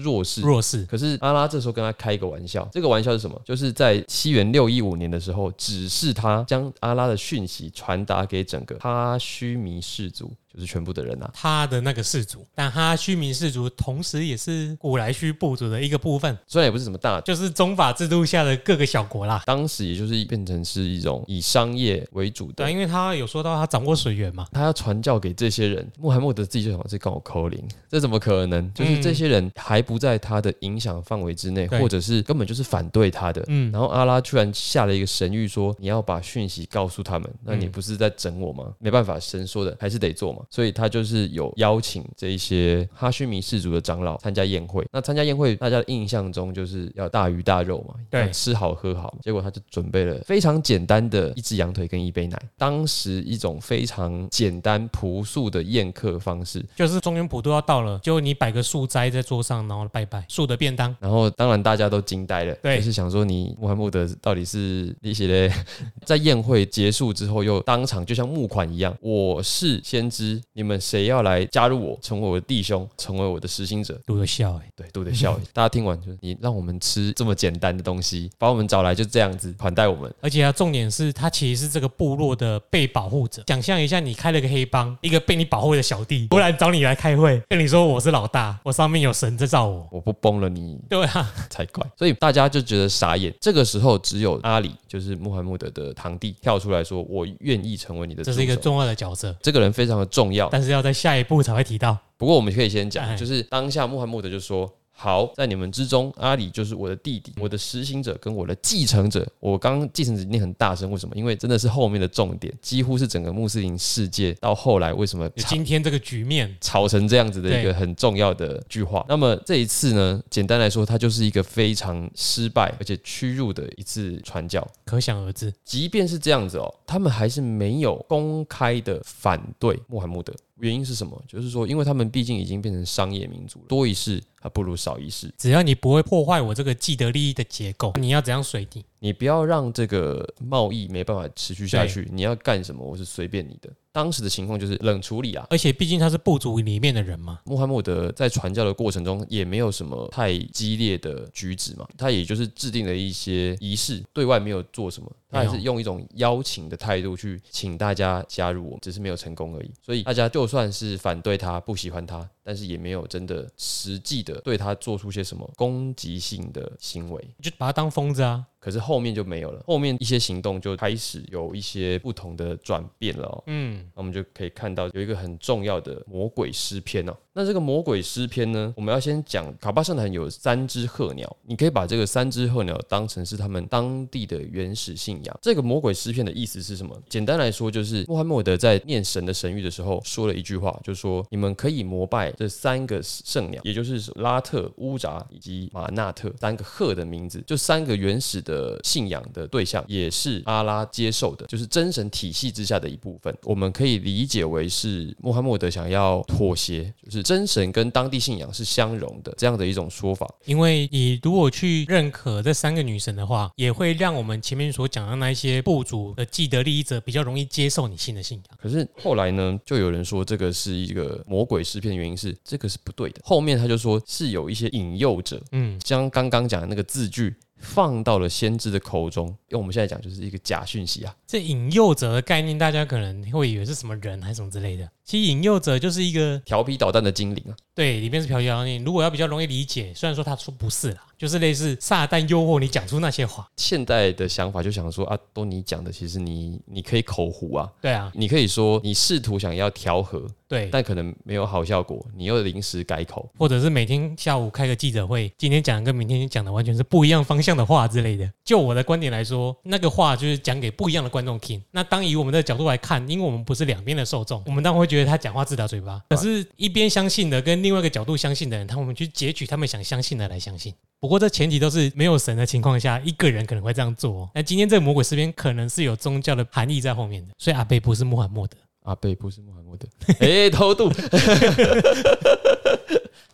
[0.00, 0.40] 弱势。
[0.40, 3.40] 弱势，可是阿拉这时候跟他开一个玩笑，这个玩笑是什么？
[3.44, 11.30] 就是在西元六一五年的时候，指示他将阿拉的讯息传达给整个哈须弥氏族，就是全部的人啊。
[11.34, 19.42] 他的那个氏族，但他虚名氏族同时也是古来虚部族的一个部分，虽然也不是什么大，就是宗法制度下的各个小国啦。
[19.46, 22.70] 当时也就是变成是一种以商业为主的对啊，。
[22.70, 28.72] 因为他有说到他掌握水源嘛，他要传教给这些人，穆罕默德自己就想，这跟我扣零，这怎么可能？
[28.74, 33.42] 就是这些人还不在他的影响范围之内，对或者是根本就是反对他的。
[33.48, 38.72] 嗯然后阿拉居然下了一个神谕，说你要把讯息告诉他们，那你嗯不是在整我吗？
[38.78, 40.42] 没办法，神说的还是得做嘛。
[40.50, 44.86] 所以他就是有邀请这一些哈须弥氏族的长老参加宴会。
[44.92, 49.16] 那参加宴会，大家的印象中就是要大鱼大肉嘛，对吃好喝好。
[49.22, 56.64] 结果他就准备了非常简单的一只羊腿跟一杯奶，当时一种非常简单朴素的宴客方式。
[56.76, 60.94] 就是中原普渡要到了，就你摆个素斋在桌上，然后拜拜素的便当。
[61.00, 65.52] 然后当然大家都惊呆了，对就是想说你穆罕默德到底是一些嘞？
[66.04, 74.00] 在宴会结束之后，又当场就像募款一样，我是先知，你们谁要来加入我，成为我的弟兄，成为我的实行者？
[74.06, 75.38] 读的笑哎、对，都得笑。
[75.52, 80.12] 大家听完就是你让我们吃这么简单的东西，把我们找来就这样子款待我们。
[80.20, 83.42] 而且啊，重点是他其实是这个部落的被保护者。
[83.48, 89.86] 想象一下，你开了个黑帮，一个被你保护的小弟，突然找你来开会，跟你说我是老大，我上面有神在罩我。
[89.90, 93.34] 我不崩了你对啊，才怪，所以大家就觉得傻眼。
[93.40, 100.48] 这个时候，只有阿里，就是穆罕默德的堂弟，跳出来说：“我愿意成为你的。”这是一个重要的角色，这个人非常的重要。
[100.48, 101.98] 但是要在下一步才会提到。
[102.16, 104.70] 不过我们可以先哎讲，就是当下穆罕默德就说。
[104.96, 109.26] 好，在你们之中，阿里就是我的弟弟，我的实行者跟我的继承者。
[109.40, 111.14] 我刚刚继承者念很大声，为什么？
[111.16, 119.04] 因为真的是后面的重点，几乎是整个穆斯林世界到后来为什么今天这个局面，吵成这样子的一个很重要的句话。
[119.08, 124.66] 那么这一次呢，简单来说，它就是一个非常失败而且屈辱的一次传教。
[124.84, 125.52] 可想而知。
[125.64, 130.32] 即便是这样子哦，他们还是没有公开的反对穆罕默德。
[130.58, 131.20] 原因是什么？
[131.26, 135.32] 就是说，因为他们毕竟已经变成商业民族了，多一事还不如少一事。
[135.38, 138.84] 只要你不会破坏我这个既得利益的结构，你要怎样水你？
[138.98, 143.70] 你不要让这个贸易没办法持续下去，你要干什么，我是随便你的。
[143.92, 145.46] 当时的情况就是冷处理啊。
[145.50, 159.70] 而且毕竟他是部族里面的人嘛，穆罕默德在传教的过程中也没有什么太激烈的举止嘛，他也就是制定了一些仪式，对外没有做什么，他还是用一种邀请的态度去请大家加入我们，只是没有成功而已。
[159.84, 167.34] 所以大家就算是反对他、不喜欢他，但是也没有真的实际的对他做出些什么攻击性的行为。
[167.36, 168.46] 你就把他当疯子啊。
[168.64, 173.44] 可是后面就没有了，后面一些行动就开始有一些不同的转变了、哦。
[173.48, 177.14] 嗯，那我们就可以看到有一个很重要的魔鬼诗篇哦。
[177.34, 185.38] 那这个魔鬼诗篇呢，我们要先讲卡巴圣坛有三只鹤鸟，你可以把这个三只鹤鸟当成是他们当地的原始信仰。
[185.42, 186.96] 这个魔鬼诗篇的意思是什么？
[187.08, 203.36] 简单来说，就是穆罕默德在念神的神谕的时候说了一句话，就是说你们可以膜拜这三个圣鸟，也就是拉特、乌扎以及马纳特三个鹤的名字，就三个原始的信仰的对象，也是阿拉接受的，就是真神体系之下的一部分。
[203.42, 210.28] 我们可以理解为是穆罕默德想要妥协，就是真神跟当地信仰是相容的这样的一种说法。
[210.44, 218.58] 因为你如果去认可这三个女神的话，也会让我们前面所讲的那一些部族的既得利益者比较容易接受你新的信仰。
[218.60, 223.20] 可是后来呢，就有人说这个是一个魔鬼诗篇的原因是这个是不对的。
[223.24, 231.16] 后面他就说是有一些引诱者嗯，将刚刚讲的那个字句放到了先知的口中，用我们现在讲就是一个假讯息啊。
[231.26, 234.88] 这引诱者的概念，大家可能会以为是什么人还是什么之类的。
[235.04, 238.78] 其实引诱者就是一个调皮捣蛋的精灵啊，对，里面是嫖妓妖孽。
[238.78, 243.46] 如果要比较容易理解，虽然说他说不是啦，就是类似撒旦诱惑你讲出那些话。
[243.56, 253.28] 现在的想法就想说啊，都你讲的，其实你你可以口胡啊，对啊，你可以说你试图想要调和，对，但可能没有好效果，你又临时改口。
[253.38, 258.30] 或者是每天下午开个记者会，今天讲的跟明天讲的完全是不一样方向的话之类的。
[258.42, 261.62] 就我的观点来说，那个话就是讲给不一样的观众听。
[261.70, 266.00] 那当以我们的角度来看，因为我们不是两边的受众，我们当然会觉得他讲话自打嘴巴。
[266.10, 270.72] 可是，一边相信的跟另外一个角度相信的人，他们去截取他们想相信的来相信。
[271.00, 274.30] 不过这前提都是没有神的情况下，一个人可能会这样做哦。
[274.34, 278.56] 那今天这个魔鬼诗篇可能是有宗教的含义在后面的，所以阿贝不是穆罕默德。
[278.84, 279.88] 阿贝不是穆罕默德，
[280.20, 280.92] 哎、偷渡。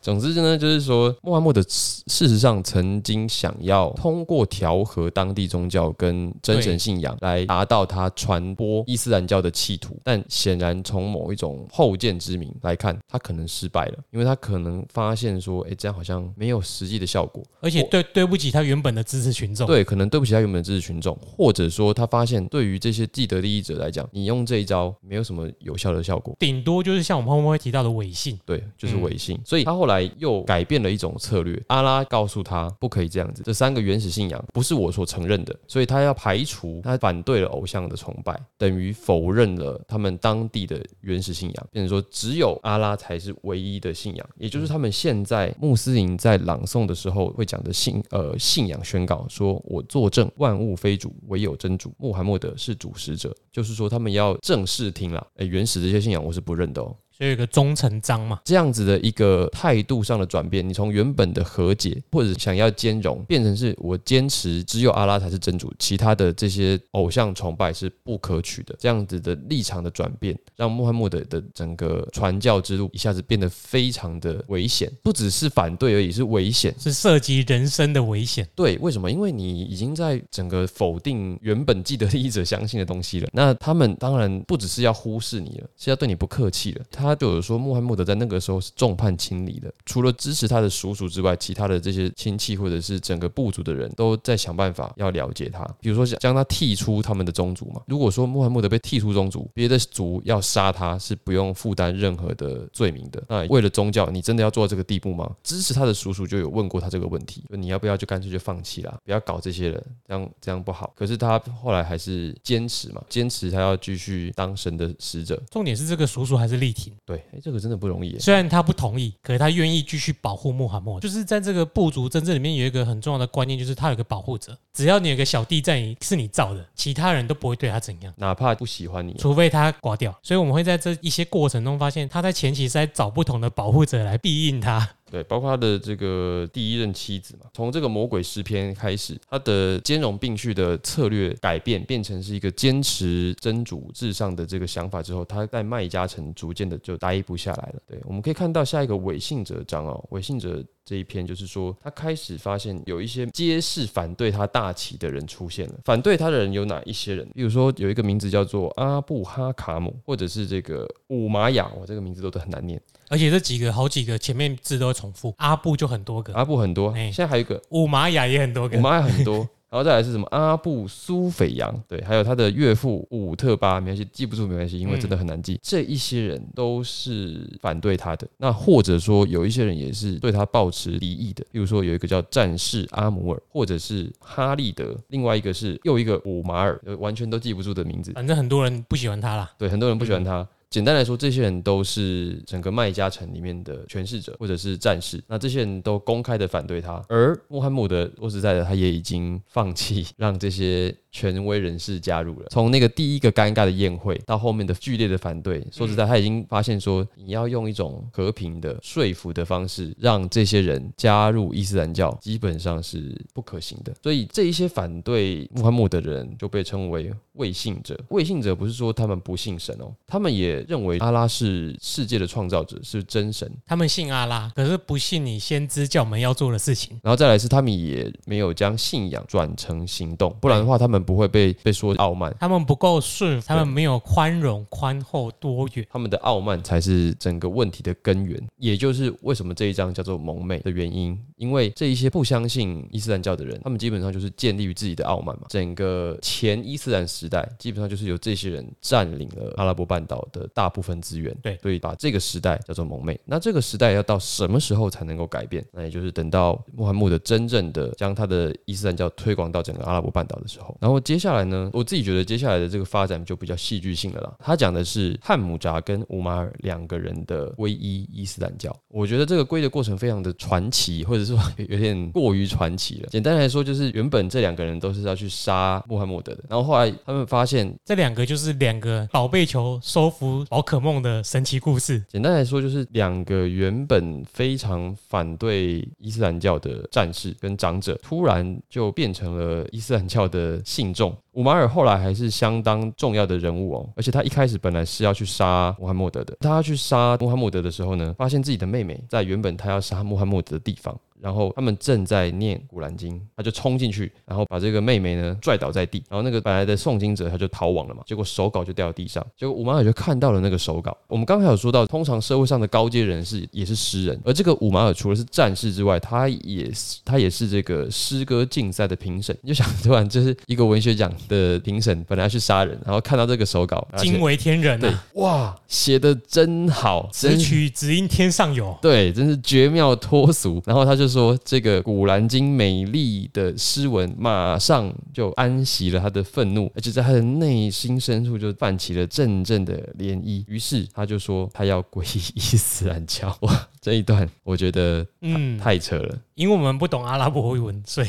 [0.01, 19.67] 总之呢，就是说，穆罕默德事事实上曾经想要通过调和当地宗教跟真神信仰来达到他传播伊斯兰教的企图，但显然从某一种后见之明来看，他可能失败了，因为他可能发现说，哎、这样好像没有实际的效果，而且对对不起他原本的支持群众。
[19.67, 26.35] 对，可能对不起他原本的支持群众，或者说他发现对于这些既得利益者来讲，你用这一招没有什么有效的效果。
[26.39, 28.39] 顶多就是像我们后面会提到的伪信。
[28.47, 29.39] 对，就是嗯违信。
[29.45, 31.61] 所以他后来又改变了一种策略。
[31.69, 56.95] 阿拉告诉他不可以这样子，这三个原始信仰不是我所承认的，所以他要排除，他反对了偶像的崇拜，等于否认了他们当地的原始信仰，变成说只有阿拉才是唯一的信仰，也就是他们现在穆斯林在朗诵的时候会讲的信呃信仰宣告，说我作证万物非主，唯有真主，穆罕默德是主使者，就是说他们要正视听啦，诶，原始这些信仰我是不认的哦。
[57.21, 68.75] 所以有一个忠诚章嘛，这样子的一个态度上的转变，你从原本的和解或者想要兼容，变成是我坚持只有阿拉才是真主，其他的这些偶像崇拜是不可取的。
[68.79, 76.75] 这样子的立场的转变，让穆罕默德的整个传教之路一下子变得非常的危险，不只是反对而已，是危险。
[76.79, 78.49] 是涉及人生的危险。
[78.55, 79.11] 对，为什么？
[79.11, 83.29] 因为你已经在整个否定原本既得利益者相信的东西了。
[83.35, 86.85] 那他们当然不只是要忽视你了，是要对你不客气了。
[86.91, 97.83] 他他就有说，穆罕默德在那个时候是众叛亲离的，除了支持他的叔叔之外，其他的这些亲戚或者是整个部族的人都在想办法要了解他，比如说将他剔出他们的宗族嘛。
[97.87, 103.21] 如果说穆罕默德被剔出宗族，别的族要杀他是不用负担任何的罪名的。
[103.29, 105.35] 那为了宗教，你真的要做到这个地步吗？
[105.43, 110.93] 支持他的叔叔就有问过他这个问题，就你要不要就干脆就放弃啦，不要搞这些人，这样这样不好。
[110.95, 115.43] 可是他后来还是坚持嘛，坚持他要继续当神的使者。
[115.51, 118.19] 重点是这个叔叔还是力挺，对，哎，这个真的不容易耶。
[118.19, 121.09] 虽然他不同意，可是他愿意继续保护穆罕默德。
[121.09, 128.15] 就是在这个部族真正里面有一个很重要的观念，就是他有个保护者，只要你有个小弟在你是你造的，其他人都不会对他怎样。
[128.17, 134.89] 哪怕不喜欢你，除非他挂掉，所以我们会在这一些过程中发现，他在前期是在找不同的保护者来庇应他。
[135.11, 147.83] 对，包括他的这个第一任妻子嘛，从这个魔鬼诗篇开始，他的兼容并蓄的策略改变，变成是一个坚持真主至上的这个想法之后，他在麦加城逐渐的就待不下来了。
[147.87, 150.65] 对，我们可以看到下一个伪信者章哦，伪信者。
[150.91, 155.75] 这一篇就是说，他开始发现有一些揭示反对他大旗的人出现了。
[155.85, 157.25] 反对他的人有哪一些人？
[157.33, 162.83] 比如说有一个名字叫做阿布哈卡姆，或者是这个五玛雅，我这个名字都都很难念。
[163.09, 168.81] 而且这几个好几个前面字都会重复，阿布就很多个，阿布很多，欸现在还有一个五玛雅也很多个五。
[168.81, 169.49] 玛雅很多。
[169.71, 175.61] 然后再来是什么阿布苏斐扬，对，还有他的岳父伍特巴，没关系，记不住没关系，因为真的很难记。
[175.63, 188.13] 这一些人都是反对他的，那或者说有一些人也是对他抱持敌意的，比如说有一个叫战士阿姆尔，或者是哈利德，另外一个是又一个伍马尔，呃完全都记不住的名字。
[188.13, 189.49] 反正很多人不喜欢他啦。
[189.57, 190.47] 对，很多人不喜欢他。
[190.71, 202.47] 简单来说，这些人都是整个麦加城里面的权势者或者是战士，那这些人都公开的反对他，而穆罕默德说实在的，他也已经放弃让这些权威人士加入了。
[202.51, 213.93] 从那个第一个尴尬的宴会到后面的剧烈的反对，说实在，他已经发现说，你要用一种和平的说服的方式让这些人加入伊斯兰教，基本上是不可行的。
[214.05, 217.99] 所以这一些反对穆罕默德的人就被称为未信者。
[218.11, 223.51] 未信者不是说他们不信神哦，他们也认为阿拉是世界的创造者，是真神。
[223.67, 226.99] 他们信阿拉，可是不信你先知教门要做的事情。
[227.03, 232.35] 然后再来是他们也没有将信仰转成行动，不然的话他们不会被被说傲慢。
[232.41, 235.87] 他们不够顺，他们没有宽容、宽厚、多元。
[235.91, 241.19] 他们的傲慢才是整个问题的根源，也就是为什么这一章叫做蒙昧的原因。
[241.37, 245.47] 因为这一些不相信伊斯兰教的人，他们基本上就是建立于自己的傲慢嘛。
[245.49, 251.37] 整个前伊斯兰时代，基本上就是由这些人占领了阿拉伯半岛的大部分资源。
[251.43, 253.19] 对所以把这个时代叫做蒙昧。
[253.25, 255.65] 那这个时代要到什么时候才能够改变？
[255.73, 260.77] 那也就是等到穆罕默德真正的将他的伊斯兰教推广到整个阿拉伯半岛的时候。
[260.81, 264.35] 然后接下来呢，我自己觉得接下来的这个发展就比较戏剧性了啦。
[264.39, 268.75] 他讲的是汉姆扎跟乌马尔两个人的皈依伊斯兰教。
[268.89, 273.09] 我觉得这个皈的过程非常的传奇，或者说有有点过于传奇了。
[273.11, 282.03] 简单来说，就是原本这两个人都是要去杀穆罕默德的，然后后来他们发现这两个就是两个宝贝球收服宝可梦的神奇故事。
[282.09, 291.17] 简单来说，就是两个原本非常反对伊斯兰教的战士跟长者，突然就变成了伊斯兰教的信众。
[291.33, 296.37] 伍马尔后来还是相当重要的人物哦，而且他一开始本来是要去杀穆罕默德的。
[296.41, 300.99] 他要去杀穆罕默德的时候呢，发现自己的妹妹在原本他要杀穆罕默德的地方。
[301.23, 310.97] 然后他们正在念古兰经，他就冲进去，然后把这个妹妹呢拽倒在地，然后那个本来的诵经者他就逃亡了嘛，结果手稿就掉到地上，结果五马尔就看到了那个手稿。
[311.07, 319.37] 我们刚才有说到，通常社会上的高阶人士也是诗人，而这个五马尔除了是战士之外，他也是他也是这个诗歌竞赛的评审。
[319.43, 325.05] 你就想，突然就是一个文学奖的评审，本来要去杀人，然后看到这个手稿，惊为天人对啊！
[325.15, 328.77] 哇，写的真好，真只曲只应天上有。
[328.81, 330.63] 对，真是绝妙脱俗。
[330.67, 340.45] 然后他就说，这个《古兰经》美丽的诗文，马上就安息了他的愤怒，而且在他的内心深处就泛起了阵阵的涟漪。
[340.47, 343.37] 于是他就说，他要皈依伊斯兰教。
[343.81, 346.19] 这一段我觉得嗯，太扯了。
[346.35, 348.09] 因为我们不懂阿拉伯文，所以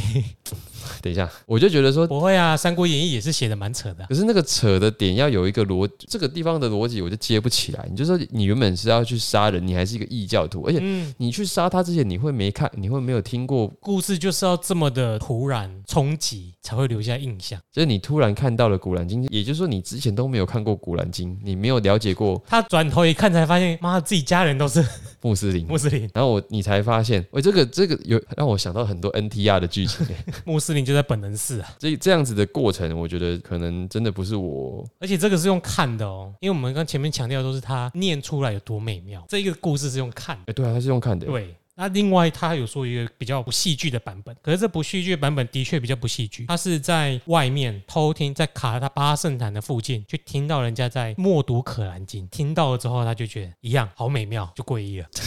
[1.01, 2.07] 等一下，我就觉得说。
[2.07, 2.53] 不会啊。
[2.57, 7.85] 《三国演义》也是写的蛮扯的啊、可是那个扯的点要有一个逻，这个地方的逻辑我就接不起来。
[7.89, 17.59] 你就说你原本是要去杀人，你还是一个异教徒，而且嗯，你去杀他之前，你会没看，你会没有听过故事就是要这么的突然冲击，才会留下印象。
[17.71, 24.85] 就是你突然看到了《古兰经》，也就是说你之前都没有看过《古兰经》，你没有了解过他转头一看，才发现，妈，自己家人都是
[25.21, 30.05] 穆斯林，穆斯林，然后我你才发现，喂，这个这个有让我想到很多 NTR 的剧情，
[30.45, 31.69] 穆斯林就在本能寺啊。
[31.79, 40.43] 这这样子的过程，我觉得可能真的不是我而且这个是用看的哦，因为我们刚前面强调都是他念出来有多美妙，这一个故事是用看的。
[40.47, 55.07] 哎、对啊，他是用看的，对，那另外他有说一个比较不戏剧的版本，可是这不戏剧的版本的确比较不戏剧，他是在外面偷听，在卡塔巴圣坛的附近，就听到人家在默读可兰经，听到了之后他就觉得一样好美妙，就皈依了。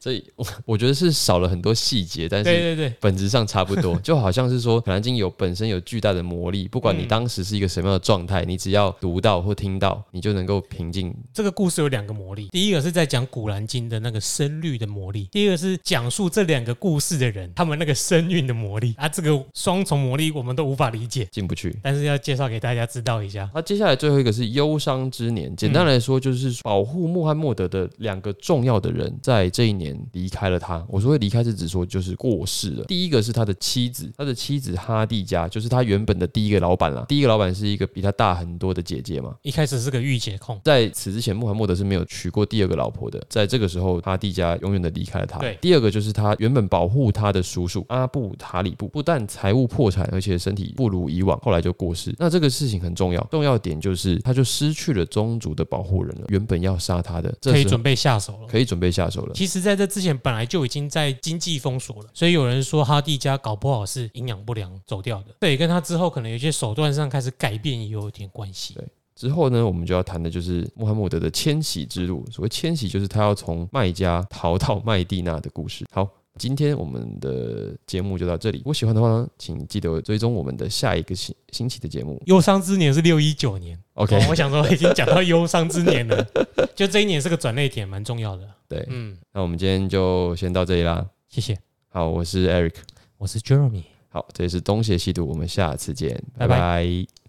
[0.00, 11.14] 所以我我觉得是少了很多细节，但是对对对，本质上差不多， 就好像是说《可兰经》有本身有巨大的魔力，不管你嗯当时是一个什么样的状态，你只要读到或听到，你就能够平静。
[11.32, 21.76] 这个故事有两个魔力，第一个是在讲《古兰经》的那个声律的魔力，第二个是讲述这两个故事的人他们那个声韵的魔力啊，这个双重魔力我们都无法理解，进不去。
[21.82, 23.50] 但是要介绍给大家知道一下。
[23.54, 30.84] 那接下来最后一个是忧伤之年，简单来说就是保护穆罕默德的两个重要的人在这一年离开了他。
[30.88, 32.84] 我说会离开是指说就是过世了。
[32.84, 37.04] 第一个是他的妻子，他的妻子哈蒂加，就是他原本的第一个老板啦。
[37.08, 39.34] 第一个老板是一个比他大很多的姐姐嘛。
[39.42, 43.24] 一开始是个御姐控，在此之前，穆罕默德是没有娶过第二个老婆的。
[43.28, 45.38] 在这个时候，哈蒂加永远的离开了他。
[45.48, 52.14] 对第二个就是他原本保护他的叔叔阿布塔里布，不但财务破产，而且身体不如以往，后来就过世。
[52.18, 58.46] 那这个事情很重要，重要点就是他就失去了宗族的保护人了，原本要杀他的，这可以准备下手了。
[58.48, 59.34] 可以准备下手了。
[59.34, 68.74] 其实，在这之前本来就已经在经济封锁了，所以有人说哈蒂家搞不好是营养不良走掉的，这也跟他之后可能有些手段上开始改变也有一点关系。
[68.74, 68.84] 对
[69.18, 72.24] 之后呢，我们就要谈的就是穆罕默德的迁徙之路。
[72.30, 75.84] 所谓迁徙，就是他要从麦加逃到麦地那的故事。
[75.90, 76.08] 好，
[76.38, 78.58] 今天我们的节目就到这里。
[78.58, 82.22] 如果喜欢的话呢，请记得追踪我们的下一个星星期的节目。
[82.26, 86.24] 忧伤之年是六一九年 OK，、哦我想说已经讲到忧伤之年了，
[86.76, 88.48] 就这一年是个转捩点，蛮重要的。
[88.68, 91.04] 对，嗯，那我们今天就先到这里啦。
[91.28, 91.58] 谢谢，
[91.88, 92.74] 好，我是 Eric。
[93.16, 93.82] 我是 Jeremy。
[94.10, 97.27] 好，这里是东邪西毒，我们下次见，拜拜拜拜